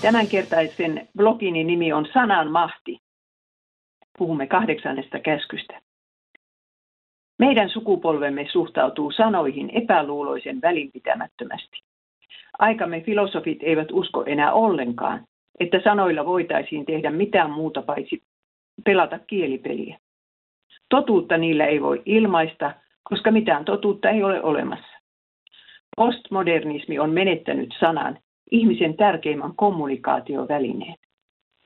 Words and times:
Tämänkertaisen 0.00 1.08
blogini 1.16 1.64
nimi 1.64 1.92
on 1.92 2.06
Sanan 2.12 2.50
mahti. 2.50 2.98
Puhumme 4.18 4.46
kahdeksannesta 4.46 5.18
käskystä. 5.18 5.80
Meidän 7.38 7.70
sukupolvemme 7.70 8.46
suhtautuu 8.52 9.12
sanoihin 9.12 9.70
epäluuloisen 9.70 10.60
välinpitämättömästi. 10.62 11.82
Aikamme 12.58 13.00
filosofit 13.00 13.58
eivät 13.62 13.88
usko 13.92 14.24
enää 14.26 14.52
ollenkaan, 14.52 15.24
että 15.60 15.80
sanoilla 15.84 16.26
voitaisiin 16.26 16.86
tehdä 16.86 17.10
mitään 17.10 17.50
muuta 17.50 17.82
paitsi 17.82 18.22
pelata 18.84 19.18
kielipeliä. 19.18 19.98
Totuutta 20.88 21.36
niillä 21.36 21.66
ei 21.66 21.82
voi 21.82 22.02
ilmaista, 22.06 22.74
koska 23.02 23.30
mitään 23.30 23.64
totuutta 23.64 24.10
ei 24.10 24.22
ole 24.22 24.42
olemassa. 24.42 24.98
Postmodernismi 25.96 26.98
on 26.98 27.10
menettänyt 27.10 27.74
sanan 27.80 28.18
ihmisen 28.50 28.96
tärkeimmän 28.96 29.56
kommunikaatiovälineen. 29.56 30.94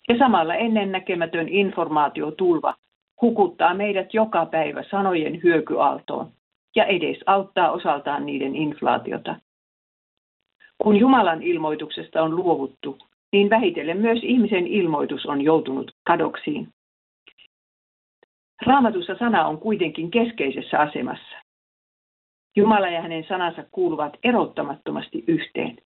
Ja 0.08 0.18
samalla 0.18 0.54
ennennäkemätön 0.54 1.48
informaatiotulva 1.48 2.74
hukuttaa 3.22 3.74
meidät 3.74 4.14
joka 4.14 4.46
päivä 4.46 4.84
sanojen 4.90 5.42
hyökyaaltoon 5.42 6.32
ja 6.76 6.84
edes 6.84 7.16
auttaa 7.26 7.70
osaltaan 7.70 8.26
niiden 8.26 8.56
inflaatiota. 8.56 9.36
Kun 10.78 10.96
Jumalan 10.96 11.42
ilmoituksesta 11.42 12.22
on 12.22 12.36
luovuttu, 12.36 12.98
niin 13.32 13.50
vähitellen 13.50 13.98
myös 13.98 14.18
ihmisen 14.22 14.66
ilmoitus 14.66 15.26
on 15.26 15.40
joutunut 15.40 15.90
kadoksiin. 16.04 16.68
Raamatussa 18.66 19.16
sana 19.18 19.46
on 19.46 19.58
kuitenkin 19.58 20.10
keskeisessä 20.10 20.78
asemassa. 20.78 21.36
Jumala 22.56 22.88
ja 22.88 23.02
hänen 23.02 23.24
sanansa 23.28 23.64
kuuluvat 23.70 24.16
erottamattomasti 24.24 25.24
yhteen. 25.26 25.78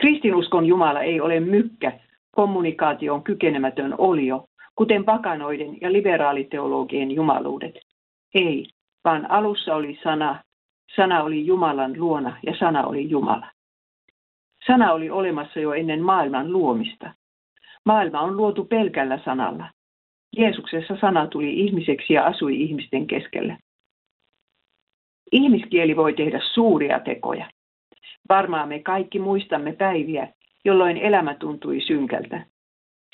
Kristinuskon 0.00 0.66
Jumala 0.66 1.02
ei 1.02 1.20
ole 1.20 1.40
mykkä, 1.40 2.00
kommunikaation 2.30 3.22
kykenemätön 3.22 3.94
olio, 3.98 4.46
kuten 4.76 5.04
pakanoiden 5.04 5.80
ja 5.80 5.92
liberaaliteologien 5.92 7.10
jumaluudet. 7.10 7.74
Ei, 8.34 8.66
vaan 9.04 9.30
alussa 9.30 9.74
oli 9.74 9.98
sana, 10.02 10.42
sana 10.96 11.22
oli 11.22 11.46
Jumalan 11.46 12.00
luona 12.00 12.36
ja 12.42 12.56
sana 12.58 12.86
oli 12.86 13.10
Jumala. 13.10 13.46
Sana 14.66 14.92
oli 14.92 15.10
olemassa 15.10 15.60
jo 15.60 15.72
ennen 15.72 16.02
maailman 16.02 16.52
luomista. 16.52 17.12
Maailma 17.84 18.20
on 18.20 18.36
luotu 18.36 18.64
pelkällä 18.64 19.20
sanalla. 19.24 19.70
Jeesuksessa 20.36 20.96
sana 21.00 21.26
tuli 21.26 21.60
ihmiseksi 21.60 22.12
ja 22.12 22.26
asui 22.26 22.62
ihmisten 22.62 23.06
keskellä. 23.06 23.58
Ihmiskieli 25.32 25.96
voi 25.96 26.12
tehdä 26.12 26.40
suuria 26.54 27.00
tekoja. 27.00 27.50
Varmaan 28.28 28.68
me 28.68 28.78
kaikki 28.78 29.18
muistamme 29.18 29.72
päiviä, 29.72 30.28
jolloin 30.64 30.96
elämä 30.96 31.34
tuntui 31.34 31.80
synkältä. 31.80 32.46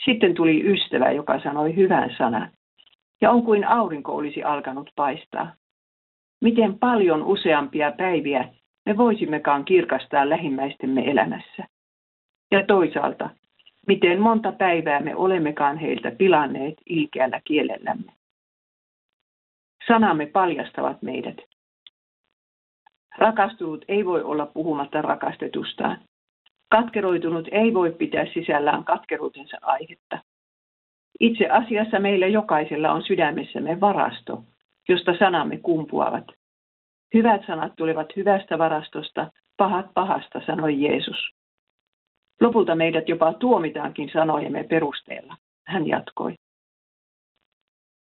Sitten 0.05 0.35
tuli 0.35 0.73
ystävä, 0.73 1.11
joka 1.11 1.41
sanoi 1.41 1.77
hyvän 1.77 2.15
sanan. 2.19 2.51
Ja 3.21 3.31
on 3.31 3.43
kuin 3.43 3.65
aurinko 3.65 4.17
olisi 4.17 4.43
alkanut 4.43 4.91
paistaa. 4.97 5.55
Miten 6.41 6.79
paljon 6.79 7.23
useampia 7.23 7.93
päiviä 7.93 8.49
me 8.87 8.97
voisimmekaan 8.97 9.65
kirkastaa 9.65 10.29
lähimmäistemme 10.29 11.11
elämässä. 11.11 11.65
Ja 12.51 12.67
toisaalta, 12.67 13.31
miten 13.87 14.21
monta 14.21 14.53
päivää 14.53 15.01
me 15.01 15.17
olemmekaan 15.17 15.79
heiltä 15.79 16.11
pilanneet 16.11 16.75
ilkeällä 16.87 17.41
kielellämme. 17.45 18.13
Sanamme 19.87 20.27
paljastavat 20.27 21.03
meidät. 21.03 21.37
Rakastunut 23.19 23.85
ei 23.89 24.05
voi 24.05 24.23
olla 24.23 24.47
puhumatta 24.47 25.03
rakastetustaan. 25.03 25.99
Katkeroitunut 26.71 27.49
ei 27.53 27.75
voi 27.75 27.93
pitää 27.93 28.25
sisällään 28.35 28.85
katkeruutensa 28.85 29.57
aihetta. 29.63 30.19
Itse 31.21 31.49
asiassa 31.49 31.99
meillä 31.99 32.27
jokaisella 32.27 32.93
on 32.93 33.03
sydämessämme 33.03 33.81
varasto, 33.81 34.45
josta 34.89 35.19
sanamme 35.19 35.57
kumpuavat. 35.57 36.25
Hyvät 37.15 37.47
sanat 37.47 37.73
tulevat 37.77 38.17
hyvästä 38.17 38.59
varastosta, 38.59 39.31
pahat 39.57 39.87
pahasta, 39.95 40.41
sanoi 40.47 40.83
Jeesus. 40.83 41.31
Lopulta 42.41 42.75
meidät 42.75 43.09
jopa 43.09 43.33
tuomitaankin 43.33 44.11
sanojemme 44.13 44.65
perusteella, 44.65 45.37
hän 45.67 45.87
jatkoi. 45.87 46.35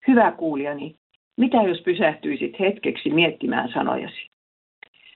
Hyvä 0.08 0.32
kuulijani, 0.32 0.96
mitä 1.36 1.56
jos 1.62 1.80
pysähtyisit 1.80 2.60
hetkeksi 2.60 3.10
miettimään 3.10 3.72
sanojasi? 3.72 4.33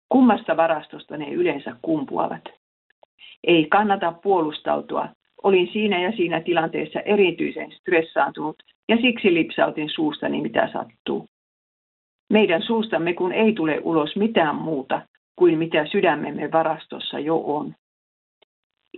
Kummasta 0.09 0.57
varastosta 0.57 1.17
ne 1.17 1.31
yleensä 1.31 1.77
kumpuavat? 1.83 2.43
Ei 3.45 3.67
kannata 3.67 4.13
puolustautua. 4.13 5.09
Olin 5.43 5.69
siinä 5.73 6.03
ja 6.03 6.13
siinä 6.13 6.41
tilanteessa 6.41 7.01
erityisen 7.01 7.73
stressaantunut 7.73 8.57
ja 8.89 8.97
siksi 8.97 9.35
lipsautin 9.35 9.91
suustani 9.91 10.43
mitä 10.43 10.69
sattuu. 10.73 11.29
Meidän 12.31 12.63
suustamme 12.63 13.15
kun 13.15 13.33
ei 13.33 13.53
tule 13.53 13.81
ulos 13.83 14.17
mitään 14.17 14.55
muuta 14.55 15.03
kuin 15.37 15.59
mitä 15.59 15.87
sydämemme 15.87 16.53
varastossa 16.53 17.19
jo 17.19 17.37
on. 17.45 17.75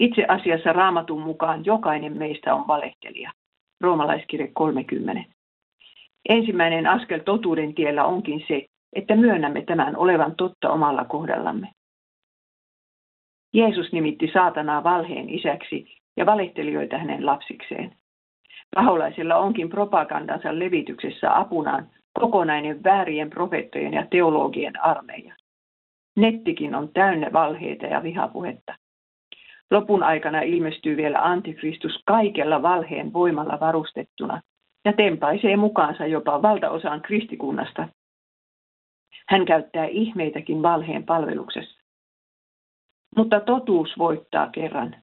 Itse 0.01 0.25
asiassa 0.29 0.73
raamatun 0.73 1.23
mukaan 1.23 1.65
jokainen 1.65 2.19
meistä 2.19 2.55
on 2.55 2.67
valehtelija. 2.67 3.33
Roomalaiskirje 3.81 4.51
30. 4.55 5.25
Ensimmäinen 6.29 6.87
askel 6.87 7.19
totuuden 7.19 7.75
tiellä 7.75 8.05
onkin 8.05 8.45
se, 8.49 8.67
että 8.93 9.17
myönnämme 9.17 9.63
tämän 9.63 9.97
olevan 9.97 10.37
totta 10.37 10.71
omalla 10.71 11.05
kohdallamme. 11.05 11.69
Jeesus 13.55 13.93
nimitti 13.93 14.31
saatanaa 14.33 14.85
valheen 14.85 15.31
isäksi 15.31 15.97
ja 16.17 16.27
valehtelijoita 16.27 16.99
hänen 16.99 17.27
lapsikseen. 17.27 17.95
Paholaisilla 18.75 19.37
onkin 19.37 19.71
propagandansa 19.71 20.59
levityksessä 20.59 21.39
apunaan 21.39 21.91
kokonainen 22.21 22.85
väärien 22.85 23.31
profeettojen 23.31 23.93
ja 23.93 24.07
teologien 24.11 24.85
armeija. 24.85 25.35
Nettikin 26.17 26.75
on 26.75 26.89
täynnä 26.89 27.33
valheita 27.33 27.87
ja 27.87 28.03
vihapuhetta. 28.03 28.75
Lopun 29.71 30.03
aikana 30.03 30.41
ilmestyy 30.41 30.97
vielä 30.97 31.19
antikristus 31.23 32.03
kaikella 32.07 32.63
valheen 32.63 33.13
voimalla 33.13 33.61
varustettuna 33.61 34.41
ja 34.85 34.93
tempaisee 34.93 35.57
mukaansa 35.57 36.07
jopa 36.07 36.43
valtaosaan 36.43 37.01
kristikunnasta. 37.01 37.89
Hän 39.29 39.45
käyttää 39.45 39.87
ihmeitäkin 39.87 40.63
valheen 40.63 41.05
palveluksessa. 41.05 41.81
Mutta 43.17 43.41
totuus 43.41 43.99
voittaa 43.99 44.49
kerran. 44.49 44.97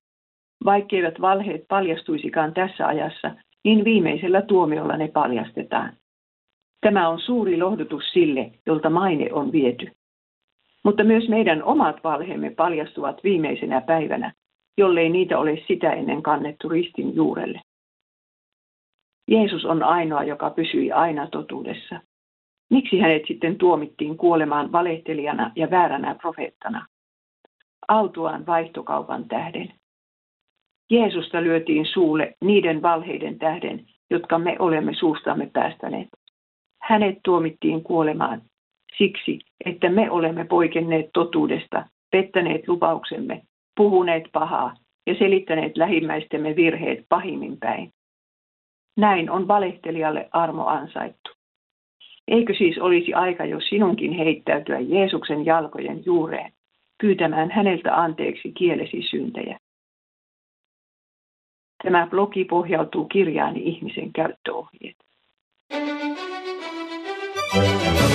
Vaikkeivät 0.65 1.21
valheet 1.21 1.67
paljastuisikaan 1.67 2.53
tässä 2.53 2.87
ajassa, 2.87 3.35
niin 3.63 3.85
viimeisellä 3.85 4.41
tuomiolla 4.41 4.97
ne 4.97 5.07
paljastetaan. 5.07 5.93
Tämä 6.81 7.09
on 7.09 7.19
suuri 7.19 7.57
lohdutus 7.57 8.03
sille, 8.13 8.51
jolta 8.65 8.89
maine 8.89 9.33
on 9.33 9.51
viety. 9.51 9.91
Mutta 10.83 11.03
myös 11.03 11.29
meidän 11.29 11.63
omat 11.63 12.03
valheemme 12.03 12.49
paljastuvat 12.49 13.23
viimeisenä 13.23 13.81
päivänä, 13.81 14.33
jollei 14.77 15.09
niitä 15.09 15.39
ole 15.39 15.63
sitä 15.67 15.91
ennen 15.91 16.23
kannettu 16.23 16.69
ristin 16.69 17.15
juurelle. 17.15 17.61
Jeesus 19.27 19.65
on 19.65 19.83
ainoa, 19.83 20.23
joka 20.23 20.49
pysyi 20.49 20.91
aina 20.91 21.27
totuudessa. 21.27 21.99
Miksi 22.69 22.99
hänet 22.99 23.21
sitten 23.27 23.57
tuomittiin 23.57 24.17
kuolemaan 24.17 24.71
valehtelijana 24.71 25.51
ja 25.55 25.69
vääränä 25.71 26.15
profeettana? 26.15 26.85
Autuaan 27.87 28.45
vaihtokaupan 28.45 29.27
tähden. 29.27 29.73
Jeesusta 30.91 31.43
lyötiin 31.43 31.85
suulle 31.85 32.35
niiden 32.41 32.81
valheiden 32.81 33.39
tähden, 33.39 33.85
jotka 34.09 34.39
me 34.39 34.55
olemme 34.59 34.93
suustamme 34.93 35.49
päästäneet. 35.53 36.07
Hänet 36.81 37.19
tuomittiin 37.23 37.83
kuolemaan 37.83 38.41
siksi, 38.97 39.39
että 39.65 39.89
me 39.89 40.11
olemme 40.11 40.45
poikenneet 40.45 41.09
totuudesta, 41.13 41.85
pettäneet 42.11 42.67
lupauksemme, 42.67 43.41
puhuneet 43.75 44.23
pahaa 44.33 44.73
ja 45.07 45.15
selittäneet 45.19 45.77
lähimmäistemme 45.77 46.55
virheet 46.55 47.05
pahimmin 47.09 47.57
päin. 47.57 47.91
Näin 48.97 49.29
on 49.29 49.47
valehtelijalle 49.47 50.29
armo 50.31 50.65
ansaittu. 50.65 51.36
Eikö 52.27 52.53
siis 52.57 52.77
olisi 52.77 53.13
aika 53.13 53.45
jo 53.45 53.59
sinunkin 53.69 54.11
heittäytyä 54.11 54.79
Jeesuksen 54.79 55.45
jalkojen 55.45 56.05
juureen, 56.05 56.53
pyytämään 57.01 57.51
häneltä 57.51 57.95
anteeksi 57.95 58.51
kielesi 58.51 59.01
syntejä? 59.09 59.59
Tämä 61.83 62.07
blogi 62.07 62.45
pohjautuu 62.45 63.05
kirjaani 63.05 63.59
ihmisen 63.59 64.13
käyttöohjeet. 64.13 64.97
Thank 67.57 68.01
you. 68.01 68.06